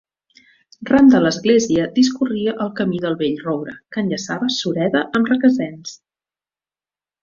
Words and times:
Ran 0.89 1.11
de 1.15 1.19
l'església 1.25 1.83
discorria 1.99 2.55
el 2.67 2.73
Camí 2.81 3.03
del 3.05 3.19
Vell 3.21 3.37
Roure, 3.45 3.77
que 3.93 4.05
enllaçava 4.07 4.53
Sureda 4.59 5.07
amb 5.21 5.35
Requesens. 5.35 5.97